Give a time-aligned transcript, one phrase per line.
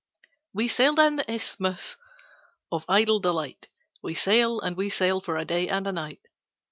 [0.51, 1.95] We sail down the Isthmus
[2.71, 3.67] of Idle Delight—
[4.01, 6.21] We sail and we sail for a day and a night.